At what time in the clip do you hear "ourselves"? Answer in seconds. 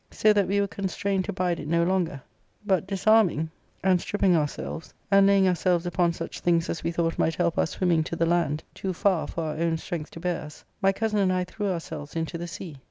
4.71-4.93, 5.47-5.85, 11.69-12.13